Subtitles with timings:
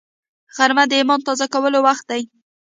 [0.55, 2.21] غرمه د ایمان تازه کولو وخت دی